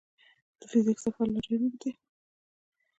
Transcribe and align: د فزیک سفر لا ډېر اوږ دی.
د 0.59 0.61
فزیک 0.71 0.97
سفر 1.05 1.25
لا 1.33 1.39
ډېر 1.45 1.59
اوږ 1.63 1.73
دی. 1.81 1.91